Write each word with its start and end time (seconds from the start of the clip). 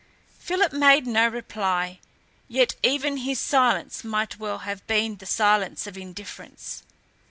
Philip 0.39 0.73
made 0.73 1.05
no 1.05 1.27
reply, 1.27 1.99
yet 2.47 2.73
even 2.81 3.17
his 3.17 3.37
silence 3.39 4.03
might 4.03 4.39
well 4.39 4.57
have 4.65 4.81
been 4.87 5.17
the 5.17 5.27
silence 5.27 5.85
of 5.85 5.95
indifference. 5.95 6.81